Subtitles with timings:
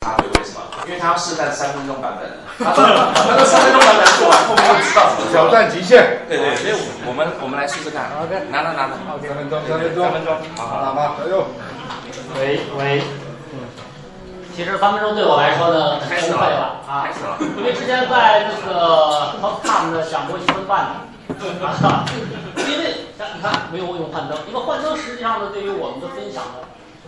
[0.00, 0.62] 他会，为什么？
[0.86, 2.72] 因为他要试战三分钟版本， 他
[3.28, 6.24] 那个三分钟版本做完，后面就知道怎么挑战极限。
[6.26, 8.08] 对对，所以我们我们来试试看。
[8.24, 8.96] OK，拿拿拿拿。
[9.20, 10.34] 三分钟，三分钟，三分钟。
[10.56, 11.44] 好好，喇叭，哎呦。
[12.34, 13.02] 喂喂，
[13.52, 13.68] 嗯，
[14.56, 17.36] 其实三分钟对我来说呢，开始了啊，开始了。
[17.58, 20.96] 因为之前在那个 Top Time 呢讲过一分半
[21.28, 21.44] 的，
[21.86, 22.08] 啊，
[22.56, 23.04] 因为
[23.36, 26.64] 你看没有用幻灯，因为幻灯实际上呢，对于我们的分享呢。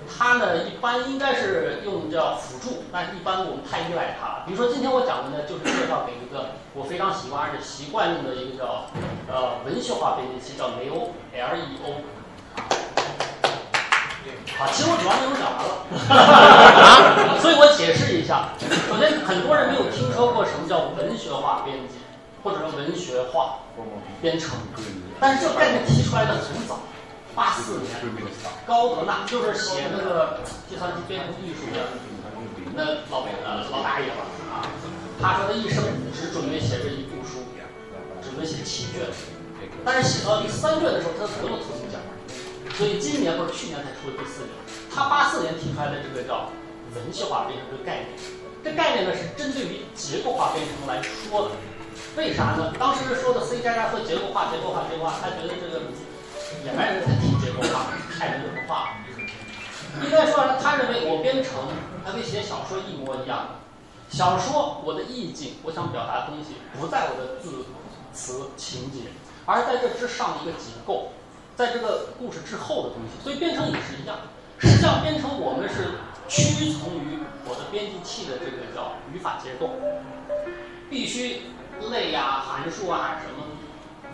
[0.06, 4.42] 它呢，一般应该是用叫辅助，但是一般我们太依赖它了。
[4.46, 8.86] 比如说今天我讲的呢，就是介绍给一个我非常喜欢而且习惯用的一个叫
[9.28, 12.02] 呃文学化编辑器，叫雷欧 L E O。
[14.58, 18.50] 好，其实我主要内容讲完了， 所以我解释一下。
[18.88, 21.96] 首先，很多人没有听说过什么叫文学化编辑，
[22.44, 23.58] 或者说文学化
[24.20, 24.58] 编程，
[25.18, 26.78] 但是这个概念提出来的很早。
[27.34, 27.96] 八四年，
[28.66, 31.88] 高德纳就是写那个计算机编程艺术的
[32.74, 34.68] 那老呃老大爷吧啊，
[35.20, 35.82] 他说他一生
[36.12, 37.40] 只准备写这一部书，
[38.22, 39.08] 准备写七卷，
[39.84, 42.00] 但是写到第三卷的时候，他得了特奖，
[42.76, 44.52] 所以今年或者去年才出了第四卷。
[44.94, 46.50] 他八四年提出来的这个叫
[46.94, 48.08] 文学化编程这个概念，
[48.62, 51.54] 这概念呢是针对于结构化编程来说的。
[52.14, 52.74] 为啥呢？
[52.78, 55.80] 当时说的 C 加加和结构化、结构化、结构化，他觉得这个。
[56.66, 57.21] 也蛮人才提结构化，太。
[60.04, 61.68] 应该说，他认为我编程，
[62.04, 63.60] 它跟写小说一模一样。
[64.08, 67.64] 小说我的意境，我想表达的东西，不在我的字
[68.12, 69.08] 词情节，
[69.46, 71.12] 而在这之上的一个结构，
[71.56, 73.22] 在这个故事之后的东西。
[73.22, 74.18] 所以编程也是一样。
[74.58, 77.18] 实际上，编程我们是屈从于
[77.48, 79.70] 我的编辑器的这个叫语法结构，
[80.90, 81.42] 必须
[81.90, 83.46] 类呀、函数啊什么。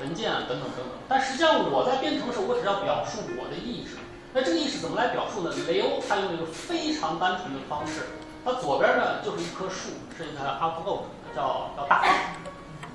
[0.00, 0.86] 文件啊，等等等等。
[1.08, 3.98] 但实际上，我在编程的时候，我只要表述我的意志。
[4.38, 5.52] 那这个意思怎么来表述呢？
[5.66, 8.02] 雷欧他用了一个非常单纯的方式。
[8.44, 12.14] 它左边呢就是一棵树，是一个 outlook，叫叫大纲。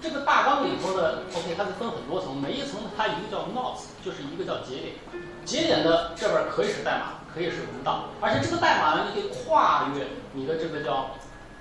[0.01, 4.95] 这个大纲里头呢，OK，它是分很多层，每一层它一个叫 notes，就是一个叫节点。
[5.43, 11.11] 节点的这边可以是代码，可以是文档，而且这个代码呢，你可以跨越你的这个叫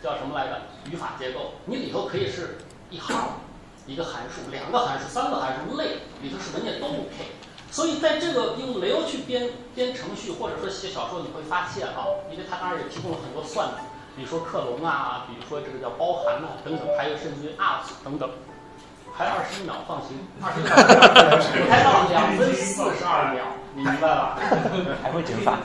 [0.01, 0.63] 叫什么来着？
[0.93, 3.17] 语法结构，你里头可以是一行。
[3.85, 7.35] 一个函数，两个函数，三个函数，类里头是文件都 OK。
[7.73, 13.77] 所以在这个用雷欧去编编程序，或者说写小说，你会发现啊，因为它当然也提供了很多算子，
[14.15, 18.29] 比如说克隆啊，比如说这个叫包含啊等等，还有甚至于 up 等等。
[19.15, 23.45] 还二十一秒，放心，二十一秒，我开到两分四十二秒，
[23.75, 24.39] 你明白吧？
[25.03, 25.59] 还会减法。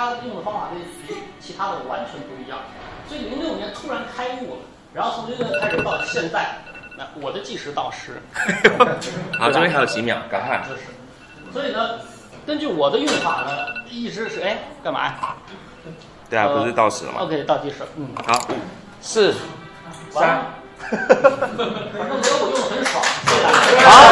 [0.00, 0.80] 他用的方法跟
[1.40, 2.58] 其他的完全不一样，
[3.06, 4.60] 所以零六年突然开悟了，
[4.94, 6.56] 然后从零六年开始到现在，
[6.96, 8.20] 那我的计时倒时。
[9.38, 10.62] 好，这边还有几秒，赶快。
[10.68, 10.82] 就是，
[11.52, 12.00] 所以呢，
[12.46, 15.36] 根据我的用法呢，一直是哎，干嘛呀？
[16.30, 18.08] 对啊，不是倒时了吗？OK，倒计时，嗯。
[18.26, 18.48] 好，
[19.02, 19.34] 四，
[20.10, 20.46] 三。
[20.80, 23.04] 反正觉得我用的很爽。
[23.84, 24.09] 好。